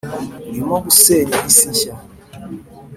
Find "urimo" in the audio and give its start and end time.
0.49-0.75